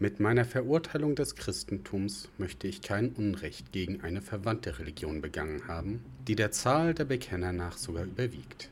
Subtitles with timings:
[0.00, 6.04] Mit meiner Verurteilung des Christentums möchte ich kein Unrecht gegen eine verwandte Religion begangen haben,
[6.28, 8.70] die der Zahl der Bekenner nach sogar überwiegt.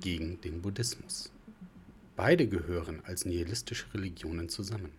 [0.00, 1.30] Gegen den Buddhismus.
[2.16, 4.90] Beide gehören als nihilistische Religionen zusammen.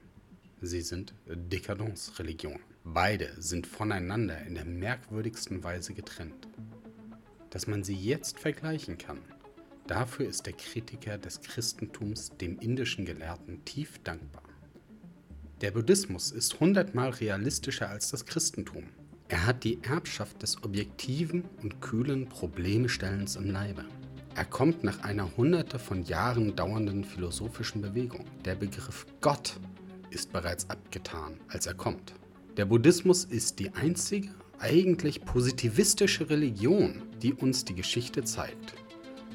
[0.62, 2.62] Sie sind Dekadenzreligionen.
[2.86, 6.48] Beide sind voneinander in der merkwürdigsten Weise getrennt.
[7.50, 9.20] Dass man sie jetzt vergleichen kann,
[9.86, 14.44] dafür ist der Kritiker des Christentums dem indischen Gelehrten tief dankbar.
[15.62, 18.86] Der Buddhismus ist hundertmal realistischer als das Christentum.
[19.28, 23.86] Er hat die Erbschaft des objektiven und kühlen Problemstellens im Leibe.
[24.34, 28.26] Er kommt nach einer hunderte von Jahren dauernden philosophischen Bewegung.
[28.44, 29.60] Der Begriff Gott
[30.10, 32.16] ist bereits abgetan, als er kommt.
[32.58, 38.74] Der Buddhismus ist die einzige, eigentlich positivistische Religion, die uns die Geschichte zeigt.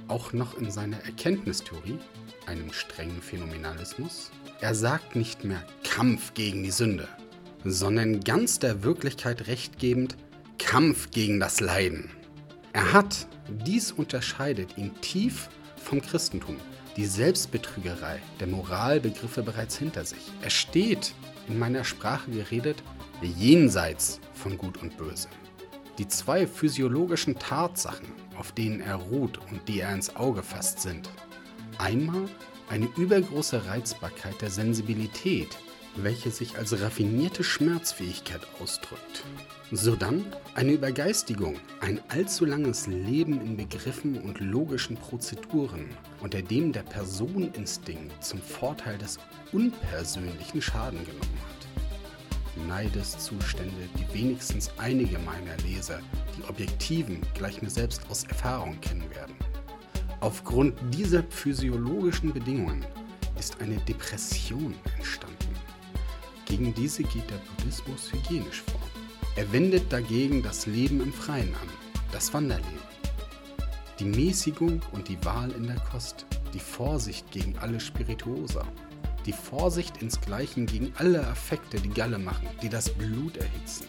[0.08, 1.98] Auch noch in seiner Erkenntnistheorie,
[2.46, 5.62] einem strengen Phänomenalismus, er sagt nicht mehr
[5.96, 7.08] Kampf gegen die Sünde,
[7.64, 10.18] sondern ganz der Wirklichkeit rechtgebend
[10.58, 12.10] Kampf gegen das Leiden.
[12.74, 15.48] Er hat, dies unterscheidet ihn tief
[15.82, 16.58] vom Christentum,
[16.98, 20.20] die Selbstbetrügerei der Moralbegriffe bereits hinter sich.
[20.42, 21.14] Er steht,
[21.48, 22.82] in meiner Sprache geredet,
[23.22, 25.28] jenseits von Gut und Böse.
[25.96, 31.08] Die zwei physiologischen Tatsachen, auf denen er ruht und die er ins Auge fasst, sind
[31.78, 32.28] einmal
[32.68, 35.56] eine übergroße Reizbarkeit der Sensibilität,
[35.96, 39.24] welche sich als raffinierte Schmerzfähigkeit ausdrückt.
[39.72, 45.88] Sodann eine Übergeistigung, ein allzu langes Leben in Begriffen und logischen Prozeduren,
[46.20, 49.18] unter dem der Personeninstinkt zum Vorteil des
[49.52, 52.66] Unpersönlichen Schaden genommen hat.
[52.68, 56.00] Neideszustände, die wenigstens einige meiner Leser,
[56.36, 59.34] die Objektiven, gleich mir selbst aus Erfahrung kennen werden.
[60.20, 62.86] Aufgrund dieser physiologischen Bedingungen
[63.38, 65.35] ist eine Depression entstanden.
[66.46, 68.80] Gegen diese geht der Buddhismus hygienisch vor.
[69.34, 71.68] Er wendet dagegen das Leben im Freien an,
[72.12, 72.86] das Wanderleben.
[73.98, 76.24] Die Mäßigung und die Wahl in der Kost,
[76.54, 78.64] die Vorsicht gegen alle Spirituosa,
[79.26, 83.86] die Vorsicht insgleichen gegen alle Affekte, die Galle machen, die das Blut erhitzen.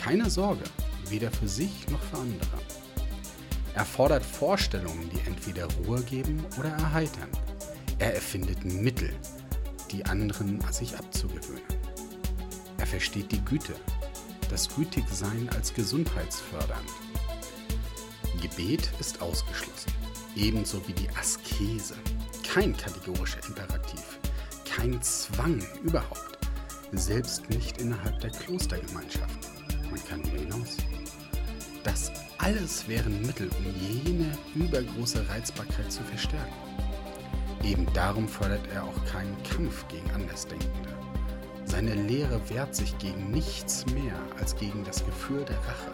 [0.00, 0.64] Keine Sorge,
[1.08, 2.58] weder für sich noch für andere.
[3.74, 7.28] Er fordert Vorstellungen, die entweder Ruhe geben oder erheitern.
[7.98, 9.12] Er erfindet Mittel,
[9.90, 11.62] die anderen sich abzugewöhnen.
[12.78, 13.74] Er versteht die Güte,
[14.50, 16.90] das Gütigsein als gesundheitsfördernd.
[18.40, 19.92] Gebet ist ausgeschlossen,
[20.36, 21.94] ebenso wie die Askese.
[22.46, 24.18] Kein kategorischer Imperativ,
[24.64, 26.38] kein Zwang überhaupt,
[26.92, 29.90] selbst nicht innerhalb der Klostergemeinschaften.
[29.90, 30.76] Man kann hier hinaus.
[31.82, 36.52] Das alles wären Mittel, um jene übergroße Reizbarkeit zu verstärken.
[37.62, 40.96] Eben darum fördert er auch keinen Kampf gegen Andersdenkende.
[41.64, 45.92] Seine Lehre wehrt sich gegen nichts mehr als gegen das Gefühl der Rache,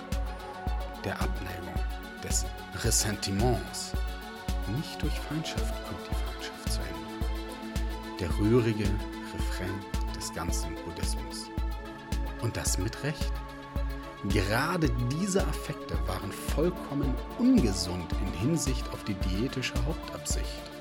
[1.05, 1.75] der Abneigung,
[2.23, 2.45] des
[2.85, 3.93] Ressentiments.
[4.77, 8.21] Nicht durch Feindschaft kommt die Feindschaft zu Ende.
[8.21, 8.85] Der rührige
[9.35, 9.75] Refrain
[10.15, 11.49] des ganzen Buddhismus.
[12.43, 13.33] Und das mit Recht.
[14.29, 20.72] Gerade diese Affekte waren vollkommen ungesund in Hinsicht auf die diätische Hauptabsicht.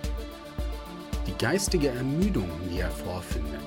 [1.28, 3.62] Die geistige Ermüdung, die er vorfindet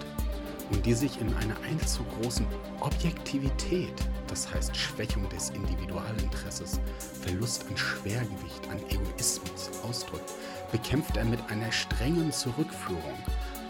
[0.73, 2.47] und die sich in einer allzu großen
[2.81, 3.95] Objektivität,
[4.27, 6.81] das heißt Schwächung des Individualinteresses,
[7.23, 10.33] Verlust an Schwergewicht, an Egoismus ausdrückt,
[10.73, 13.19] bekämpft er mit einer strengen Zurückführung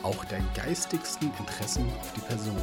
[0.02, 2.62] auch der geistigsten Interessen auf die Person.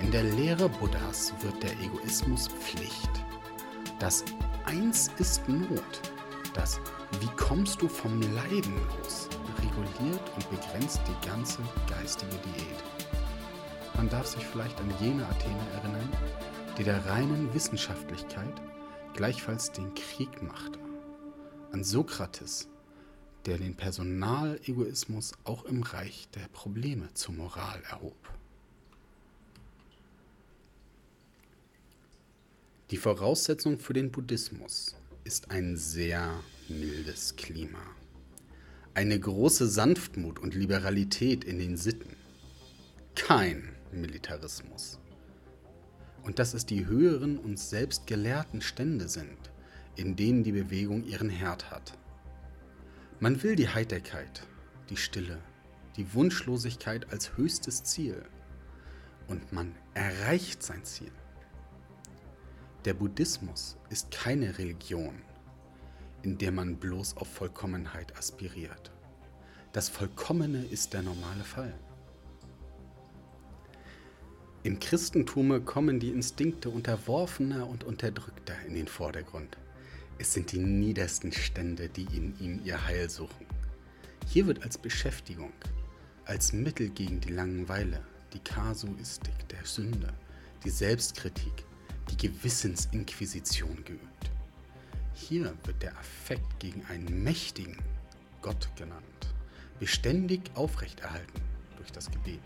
[0.00, 3.10] In der Lehre Buddhas wird der Egoismus Pflicht.
[4.00, 4.24] Das
[4.64, 6.00] Eins ist Not.
[6.52, 6.80] Das
[7.20, 9.28] Wie kommst du vom Leiden los
[9.58, 12.84] reguliert und begrenzt die ganze geistige Diät.
[13.96, 16.08] Man darf sich vielleicht an jene Athener erinnern,
[16.76, 18.60] die der reinen Wissenschaftlichkeit
[19.14, 20.78] gleichfalls den Krieg machte.
[21.72, 22.68] An Sokrates,
[23.46, 28.16] der den Personalegoismus auch im Reich der Probleme zur Moral erhob.
[32.90, 34.94] Die Voraussetzung für den Buddhismus
[35.24, 37.80] ist ein sehr mildes Klima.
[38.96, 42.14] Eine große Sanftmut und Liberalität in den Sitten.
[43.16, 45.00] Kein Militarismus.
[46.22, 49.50] Und dass es die höheren und selbst gelehrten Stände sind,
[49.96, 51.98] in denen die Bewegung ihren Herd hat.
[53.18, 54.46] Man will die Heiterkeit,
[54.90, 55.40] die Stille,
[55.96, 58.24] die Wunschlosigkeit als höchstes Ziel.
[59.26, 61.10] Und man erreicht sein Ziel.
[62.84, 65.16] Der Buddhismus ist keine Religion,
[66.24, 68.90] in der man bloß auf Vollkommenheit aspiriert.
[69.72, 71.74] Das Vollkommene ist der normale Fall.
[74.62, 79.58] Im Christentume kommen die Instinkte Unterworfener und Unterdrückter in den Vordergrund.
[80.16, 83.46] Es sind die niedersten Stände, die in ihm ihr Heil suchen.
[84.26, 85.52] Hier wird als Beschäftigung,
[86.24, 90.14] als Mittel gegen die Langeweile, die Kasuistik der Sünde,
[90.64, 91.66] die Selbstkritik,
[92.10, 94.13] die Gewissensinquisition geübt.
[95.14, 97.78] Hier wird der Affekt gegen einen mächtigen
[98.42, 99.34] Gott genannt,
[99.78, 101.40] beständig aufrechterhalten
[101.76, 102.40] durch das Gebet.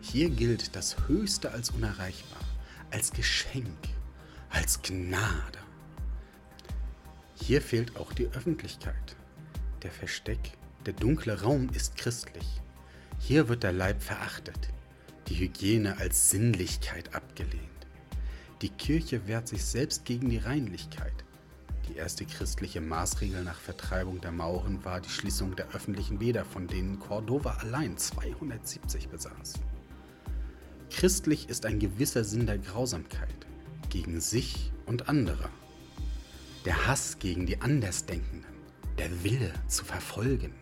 [0.00, 2.40] Hier gilt das Höchste als unerreichbar,
[2.90, 3.88] als Geschenk,
[4.50, 5.58] als Gnade.
[7.34, 9.16] Hier fehlt auch die Öffentlichkeit.
[9.82, 10.52] Der Versteck,
[10.86, 12.46] der dunkle Raum ist christlich.
[13.18, 14.70] Hier wird der Leib verachtet,
[15.28, 17.64] die Hygiene als Sinnlichkeit abgelehnt.
[18.62, 21.24] Die Kirche wehrt sich selbst gegen die Reinlichkeit.
[21.90, 26.68] Die erste christliche Maßregel nach Vertreibung der Mauren war die Schließung der öffentlichen Bäder, von
[26.68, 29.54] denen Cordova allein 270 besaß.
[30.88, 33.34] Christlich ist ein gewisser Sinn der Grausamkeit
[33.88, 35.48] gegen sich und andere.
[36.64, 38.54] Der Hass gegen die Andersdenkenden,
[38.96, 40.54] der Wille zu verfolgen.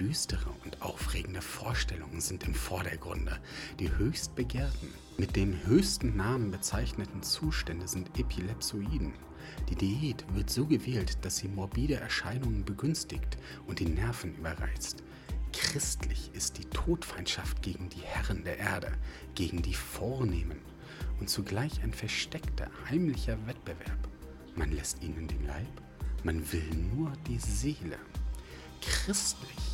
[0.00, 3.38] Düstere und aufregende Vorstellungen sind im Vordergrunde.
[3.78, 4.88] Die höchst begehrten,
[5.18, 9.12] mit dem höchsten Namen bezeichneten Zustände sind Epilepsoiden.
[9.68, 15.02] Die Diät wird so gewählt, dass sie morbide Erscheinungen begünstigt und die Nerven überreizt.
[15.52, 18.92] Christlich ist die Todfeindschaft gegen die Herren der Erde,
[19.34, 20.60] gegen die Vornehmen
[21.18, 24.08] und zugleich ein versteckter, heimlicher Wettbewerb.
[24.54, 25.82] Man lässt ihnen den Leib,
[26.22, 27.98] man will nur die Seele.
[28.80, 29.69] Christlich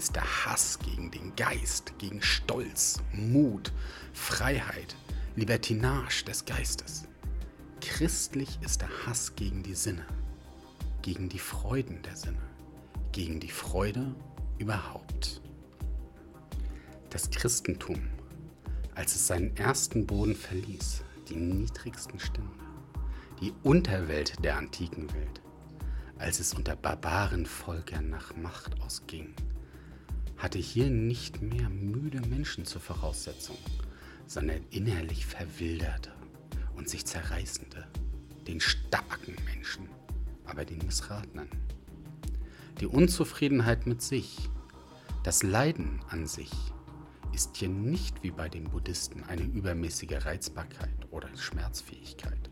[0.00, 3.70] ist der Hass gegen den Geist, gegen Stolz, Mut,
[4.14, 4.96] Freiheit,
[5.36, 7.04] Libertinage des Geistes.
[7.82, 10.06] Christlich ist der Hass gegen die Sinne,
[11.02, 12.40] gegen die Freuden der Sinne,
[13.12, 14.14] gegen die Freude
[14.56, 15.42] überhaupt.
[17.10, 18.00] Das Christentum,
[18.94, 22.48] als es seinen ersten Boden verließ, die niedrigsten Stände,
[23.42, 25.42] die Unterwelt der antiken Welt,
[26.16, 29.34] als es unter Barbarenvölkern nach Macht ausging,
[30.40, 33.58] hatte hier nicht mehr müde Menschen zur Voraussetzung,
[34.26, 36.10] sondern innerlich verwilderte
[36.74, 37.86] und sich zerreißende,
[38.48, 39.88] den starken Menschen,
[40.44, 41.48] aber den missratenen
[42.80, 44.38] die Unzufriedenheit mit sich,
[45.22, 46.50] das Leiden an sich
[47.34, 52.50] ist hier nicht wie bei den Buddhisten eine übermäßige Reizbarkeit oder Schmerzfähigkeit.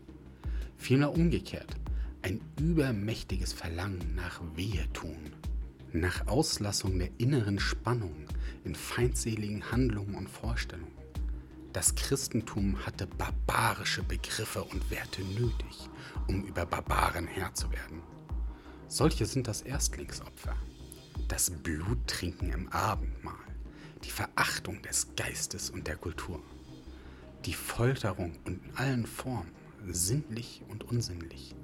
[0.77, 1.75] Vielmehr umgekehrt,
[2.21, 5.33] ein übermächtiges Verlangen nach Wehetun,
[5.93, 8.27] nach Auslassung der inneren Spannung
[8.63, 10.99] in feindseligen Handlungen und Vorstellungen.
[11.73, 15.89] Das Christentum hatte barbarische Begriffe und Werte nötig,
[16.27, 18.01] um über Barbaren Herr zu werden.
[18.87, 20.55] Solche sind das Erstlingsopfer,
[21.27, 23.35] das Bluttrinken im Abendmahl,
[24.03, 26.41] die Verachtung des Geistes und der Kultur,
[27.45, 29.51] die Folterung in allen Formen,
[29.87, 31.55] sinnlich und unsinnlich,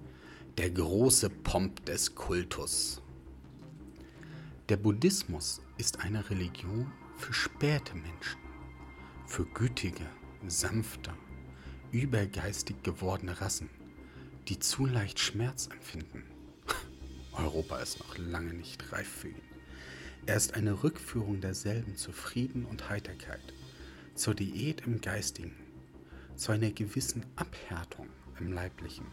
[0.58, 3.02] der große Pomp des Kultus.
[4.70, 8.40] Der Buddhismus ist eine Religion für späte Menschen,
[9.28, 10.08] für gütige,
[10.48, 11.14] sanfte,
[11.92, 13.70] übergeistig gewordene Rassen,
[14.48, 16.24] die zu leicht Schmerz empfinden
[17.34, 19.42] Europa ist noch lange nicht reif für ihn.
[20.26, 23.54] Er ist eine Rückführung derselben zu Frieden und Heiterkeit,
[24.16, 25.56] zur Diät im Geistigen,
[26.38, 29.06] zu einer gewissen Abhärtung im Leiblichen.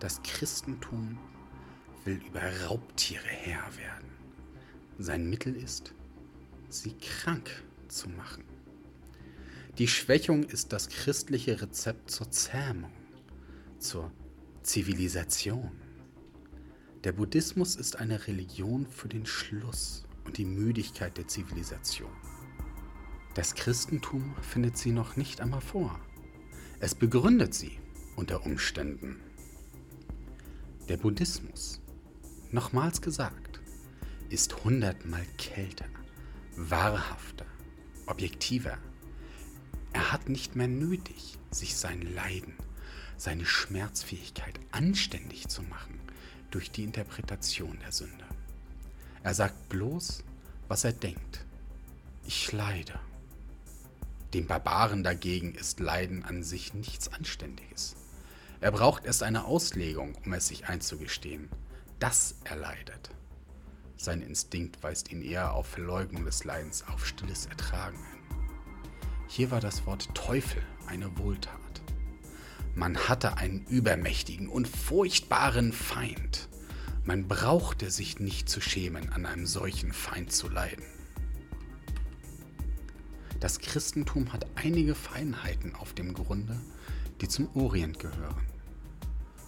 [0.00, 1.18] Das Christentum
[2.06, 4.10] will über Raubtiere Herr werden.
[4.98, 5.92] Sein Mittel ist,
[6.68, 7.50] sie krank
[7.88, 8.44] zu machen.
[9.78, 12.92] Die Schwächung ist das christliche Rezept zur Zähmung,
[13.78, 14.10] zur
[14.62, 15.72] Zivilisation.
[17.04, 22.10] Der Buddhismus ist eine Religion für den Schluss und die Müdigkeit der Zivilisation.
[23.34, 26.00] Das Christentum findet sie noch nicht einmal vor.
[26.80, 27.78] Es begründet sie
[28.16, 29.20] unter Umständen.
[30.88, 31.80] Der Buddhismus,
[32.52, 33.60] nochmals gesagt,
[34.28, 35.86] ist hundertmal kälter,
[36.56, 37.46] wahrhafter,
[38.06, 38.78] objektiver.
[39.92, 42.54] Er hat nicht mehr nötig, sich sein Leiden,
[43.16, 46.00] seine Schmerzfähigkeit anständig zu machen
[46.50, 48.24] durch die Interpretation der Sünde.
[49.22, 50.22] Er sagt bloß,
[50.68, 51.44] was er denkt.
[52.26, 52.98] Ich leide.
[54.34, 57.96] Dem Barbaren dagegen ist Leiden an sich nichts Anständiges.
[58.60, 61.48] Er braucht erst eine Auslegung, um es sich einzugestehen,
[61.98, 63.10] dass er leidet.
[63.96, 68.38] Sein Instinkt weist ihn eher auf Verleugnung des Leidens, auf stilles Ertragen hin.
[69.28, 71.60] Hier war das Wort Teufel eine Wohltat.
[72.74, 76.48] Man hatte einen übermächtigen und furchtbaren Feind.
[77.04, 80.84] Man brauchte sich nicht zu schämen, an einem solchen Feind zu leiden.
[83.40, 86.60] Das Christentum hat einige Feinheiten auf dem Grunde,
[87.20, 88.46] die zum Orient gehören.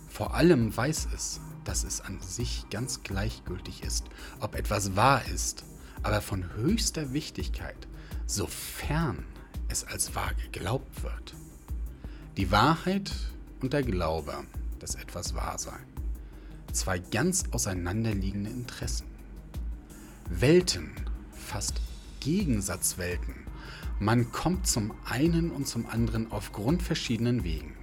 [0.09, 4.07] Vor allem weiß es, dass es an sich ganz gleichgültig ist,
[4.41, 5.65] ob etwas wahr ist,
[6.03, 7.87] aber von höchster Wichtigkeit,
[8.27, 9.27] sofern
[9.69, 11.35] es als wahr geglaubt wird.
[12.39, 13.13] Die Wahrheit
[13.61, 14.33] und der Glaube,
[14.79, 15.77] dass etwas wahr sei.
[16.73, 19.07] Zwei ganz auseinanderliegende Interessen.
[20.31, 20.93] Welten,
[21.33, 21.83] fast
[22.21, 23.35] Gegensatzwelten.
[24.01, 27.75] Man kommt zum einen und zum anderen auf grundverschiedenen Wegen.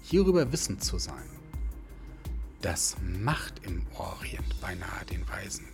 [0.00, 1.35] Hierüber wissend zu sein,
[2.66, 5.66] das macht im Orient beinahe den Weisen.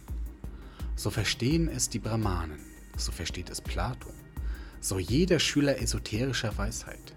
[0.94, 2.58] So verstehen es die Brahmanen,
[2.98, 4.10] so versteht es Plato,
[4.78, 7.14] so jeder Schüler esoterischer Weisheit.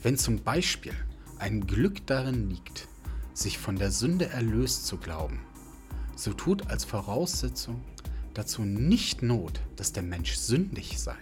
[0.00, 0.94] Wenn zum Beispiel
[1.40, 2.86] ein Glück darin liegt,
[3.34, 5.40] sich von der Sünde erlöst zu glauben,
[6.14, 7.82] so tut als Voraussetzung
[8.32, 11.18] dazu nicht Not, dass der Mensch sündig sei,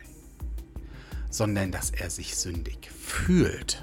[1.30, 3.82] sondern dass er sich sündig fühlt.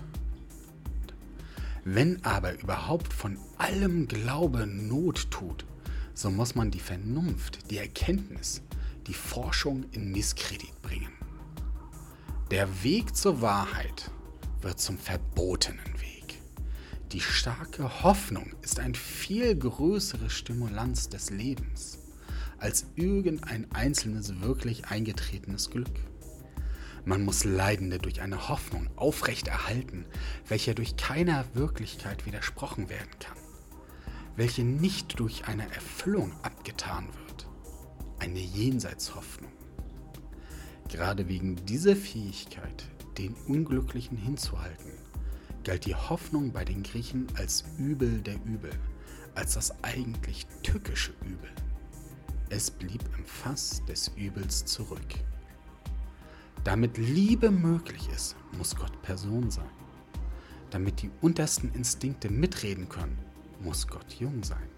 [1.84, 5.66] Wenn aber überhaupt von allem Glaube Not tut,
[6.14, 8.62] so muss man die Vernunft, die Erkenntnis,
[9.08, 11.12] die Forschung in Misskredit bringen.
[12.52, 14.12] Der Weg zur Wahrheit
[14.62, 16.40] wird zum verbotenen Weg.
[17.12, 21.98] Die starke Hoffnung ist ein viel größere Stimulanz des Lebens
[22.60, 25.90] als irgendein einzelnes wirklich eingetretenes Glück.
[27.04, 30.06] Man muss Leidende durch eine Hoffnung aufrechterhalten,
[30.48, 33.38] welcher durch keiner Wirklichkeit widersprochen werden kann,
[34.36, 37.48] welche nicht durch eine Erfüllung abgetan wird,
[38.20, 39.52] eine Jenseitshoffnung.
[40.90, 42.86] Gerade wegen dieser Fähigkeit
[43.18, 44.92] den Unglücklichen hinzuhalten,
[45.64, 48.72] galt die Hoffnung bei den Griechen als Übel der Übel,
[49.34, 51.50] als das eigentlich tückische Übel.
[52.50, 55.00] Es blieb im Fass des Übels zurück.
[56.64, 59.70] Damit Liebe möglich ist, muss Gott Person sein.
[60.70, 63.18] Damit die untersten Instinkte mitreden können,
[63.62, 64.70] muss Gott jung sein.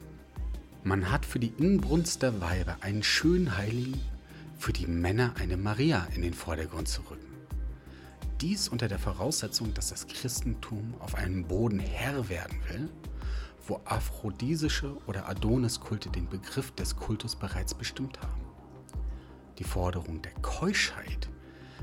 [0.85, 3.99] Man hat für die Inbrunst der Weiber einen schönen Heiligen,
[4.57, 7.33] für die Männer eine Maria in den Vordergrund zu rücken.
[8.39, 12.89] Dies unter der Voraussetzung, dass das Christentum auf einem Boden Herr werden will,
[13.67, 18.41] wo aphrodisische oder Adoniskulte den Begriff des Kultus bereits bestimmt haben.
[19.59, 21.29] Die Forderung der Keuschheit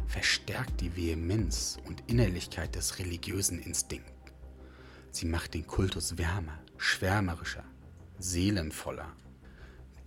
[0.06, 4.10] verstärkt die Vehemenz und Innerlichkeit des religiösen Instinkts.
[5.12, 7.64] Sie macht den Kultus wärmer, schwärmerischer,
[8.18, 9.12] seelenvoller.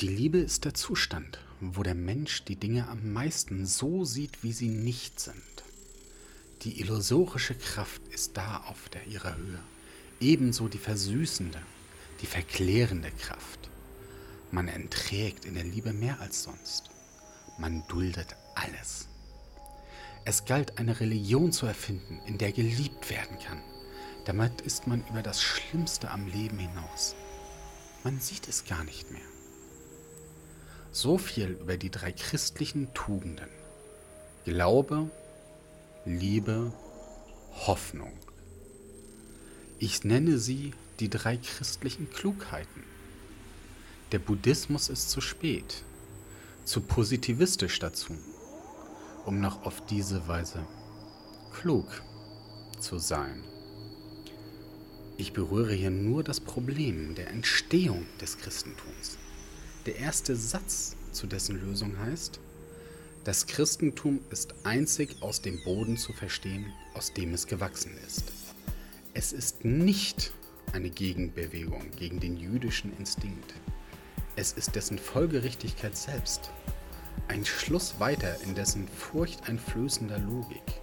[0.02, 4.54] Die Liebe ist der Zustand, wo der Mensch die Dinge am meisten so sieht, wie
[4.54, 5.64] sie nicht sind.
[6.64, 9.60] Die illusorische Kraft ist da auf der ihrer Höhe.
[10.20, 11.60] Ebenso die versüßende,
[12.22, 13.70] die verklärende Kraft.
[14.52, 16.90] Man erträgt in der Liebe mehr als sonst.
[17.58, 19.10] Man duldet alles.
[20.26, 23.62] Es galt eine Religion zu erfinden, in der geliebt werden kann.
[24.26, 27.16] Damit ist man über das Schlimmste am Leben hinaus.
[28.06, 29.22] Man sieht es gar nicht mehr.
[30.92, 33.50] So viel über die drei christlichen Tugenden.
[34.46, 35.10] Glaube,
[36.06, 36.72] Liebe,
[37.68, 38.14] Hoffnung.
[39.80, 42.84] Ich nenne sie die drei christlichen Klugheiten.
[44.14, 45.84] Der Buddhismus ist zu spät,
[46.64, 48.16] zu positivistisch dazu,
[49.26, 50.66] um noch auf diese Weise
[51.54, 52.02] klug
[52.80, 53.44] zu sein.
[55.18, 59.18] Ich berühre hier nur das Problem der Entstehung des Christentums.
[59.86, 62.40] Der erste Satz zu dessen Lösung heißt,
[63.24, 68.34] das Christentum ist einzig aus dem Boden zu verstehen, aus dem es gewachsen ist.
[69.14, 70.34] Es ist nicht
[70.74, 73.54] eine Gegenbewegung gegen den jüdischen Instinkt.
[74.36, 76.52] Es ist dessen Folgerichtigkeit selbst.
[77.28, 80.82] Ein Schluss weiter in dessen furchteinflößender Logik.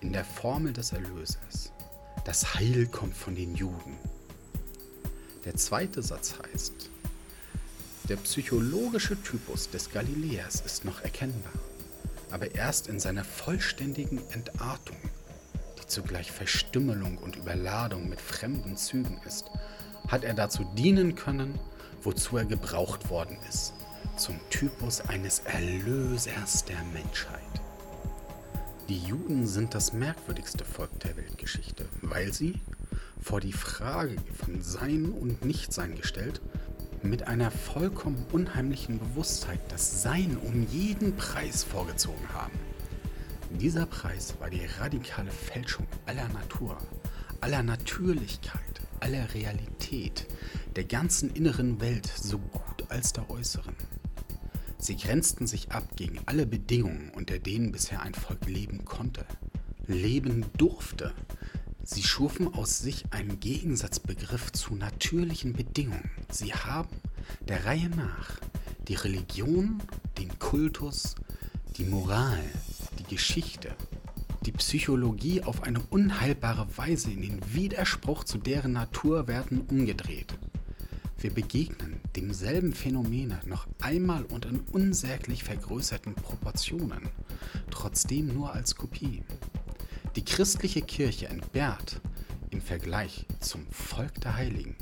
[0.00, 1.72] In der Formel des Erlösers.
[2.24, 3.96] Das Heil kommt von den Juden.
[5.44, 6.90] Der zweite Satz heißt,
[8.08, 11.52] der psychologische Typus des Galiläers ist noch erkennbar,
[12.30, 14.96] aber erst in seiner vollständigen Entartung,
[15.80, 19.46] die zugleich Verstümmelung und Überladung mit fremden Zügen ist,
[20.08, 21.58] hat er dazu dienen können,
[22.02, 23.74] wozu er gebraucht worden ist,
[24.16, 27.40] zum Typus eines Erlösers der Menschheit.
[28.88, 32.60] Die Juden sind das merkwürdigste Volk der Weltgeschichte, weil sie,
[33.20, 36.40] vor die Frage von Sein und Nichtsein gestellt,
[37.02, 42.58] mit einer vollkommen unheimlichen Bewusstheit das Sein um jeden Preis vorgezogen haben.
[43.58, 46.76] Dieser Preis war die radikale Fälschung aller Natur,
[47.40, 50.26] aller Natürlichkeit, aller Realität,
[50.76, 53.74] der ganzen inneren Welt so gut als der äußeren.
[54.80, 59.26] Sie grenzten sich ab gegen alle Bedingungen, unter denen bisher ein Volk leben konnte,
[59.86, 61.12] leben durfte.
[61.84, 66.10] Sie schufen aus sich einen Gegensatzbegriff zu natürlichen Bedingungen.
[66.30, 66.96] Sie haben
[67.46, 68.40] der Reihe nach
[68.88, 69.82] die Religion,
[70.18, 71.14] den Kultus,
[71.76, 72.42] die Moral,
[72.98, 73.76] die Geschichte,
[74.46, 80.34] die Psychologie auf eine unheilbare Weise in den Widerspruch zu deren Naturwerten umgedreht.
[81.20, 87.10] Wir begegnen demselben Phänomen noch einmal und in unsäglich vergrößerten Proportionen,
[87.70, 89.22] trotzdem nur als Kopie.
[90.16, 92.00] Die christliche Kirche entbehrt
[92.48, 94.76] im Vergleich zum Volk der Heiligen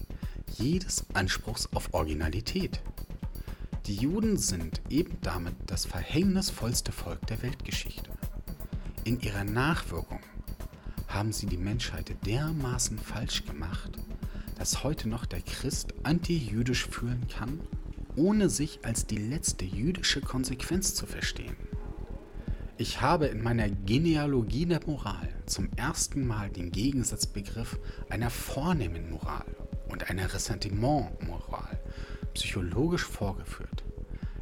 [0.56, 2.82] jedes Anspruchs auf Originalität.
[3.86, 8.10] Die Juden sind eben damit das verhängnisvollste Volk der Weltgeschichte.
[9.02, 10.20] In ihrer Nachwirkung
[11.08, 13.98] haben sie die Menschheit dermaßen falsch gemacht,
[14.58, 17.60] dass heute noch der Christ antijüdisch fühlen kann,
[18.16, 21.56] ohne sich als die letzte jüdische Konsequenz zu verstehen.
[22.76, 29.46] Ich habe in meiner Genealogie der Moral zum ersten Mal den Gegensatzbegriff einer vornehmen Moral
[29.88, 31.80] und einer Ressentiment-Moral
[32.34, 33.84] psychologisch vorgeführt.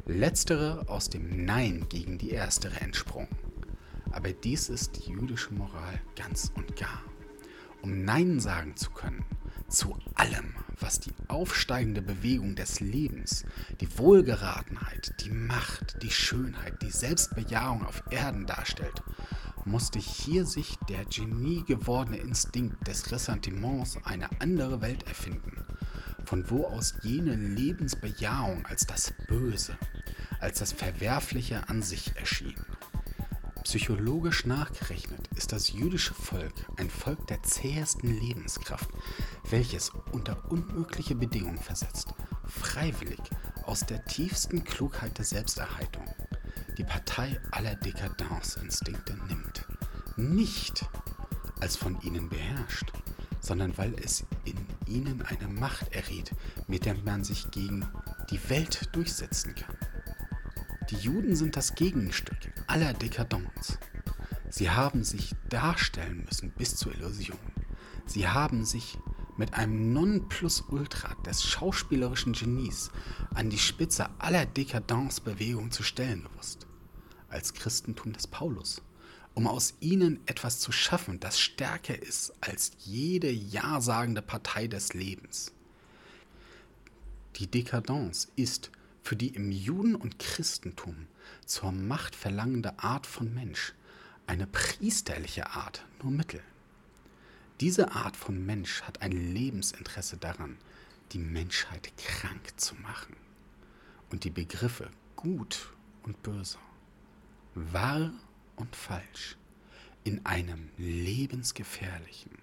[0.05, 3.27] Letztere aus dem Nein gegen die erstere entsprungen.
[4.11, 7.03] Aber dies ist die jüdische Moral ganz und gar.
[7.81, 9.25] Um Nein sagen zu können,
[9.67, 13.45] zu allem, was die aufsteigende Bewegung des Lebens,
[13.81, 19.03] die Wohlgeratenheit, die Macht, die Schönheit, die Selbstbejahung auf Erden darstellt,
[19.65, 25.65] musste hier sich der Genie gewordene Instinkt des Ressentiments eine andere Welt erfinden,
[26.25, 29.77] von wo aus jene Lebensbejahung als das Böse,
[30.39, 32.55] als das Verwerfliche an sich erschien.
[33.67, 38.89] Psychologisch nachgerechnet ist das jüdische Volk ein Volk der zähesten Lebenskraft,
[39.49, 42.13] welches unter unmögliche Bedingungen versetzt,
[42.45, 43.19] freiwillig
[43.63, 46.05] aus der tiefsten Klugheit der Selbsterhaltung
[46.77, 49.65] die Partei aller Dekadenzinstinkte nimmt.
[50.15, 50.85] Nicht
[51.59, 52.93] als von ihnen beherrscht,
[53.41, 56.31] sondern weil es in ihnen eine Macht errät,
[56.69, 57.85] mit der man sich gegen
[58.31, 59.75] die Welt durchsetzen kann.
[60.89, 63.79] Die Juden sind das Gegenstück aller Dekadenz.
[64.49, 67.37] Sie haben sich darstellen müssen bis zur Illusion.
[68.05, 68.97] Sie haben sich
[69.37, 72.91] mit einem Nonplusultra des schauspielerischen Genies
[73.33, 76.65] an die Spitze aller Dekadenzbewegungen zu stellen gewusst,
[77.29, 78.81] als Christentum des Paulus,
[79.33, 85.53] um aus ihnen etwas zu schaffen, das stärker ist als jede ja-sagende Partei des Lebens.
[87.35, 88.71] Die Dekadenz ist
[89.07, 91.07] für die im Juden- und Christentum
[91.45, 93.73] zur Macht verlangende Art von Mensch,
[94.25, 96.41] eine priesterliche Art, nur Mittel.
[97.61, 100.57] Diese Art von Mensch hat ein Lebensinteresse daran,
[101.13, 103.15] die Menschheit krank zu machen
[104.11, 105.71] und die Begriffe gut
[106.03, 106.57] und böse,
[107.55, 108.11] wahr
[108.57, 109.37] und falsch
[110.03, 112.33] in einem lebensgefährlichen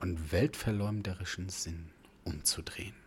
[0.00, 1.88] und weltverleumderischen Sinn
[2.24, 3.01] umzudrehen.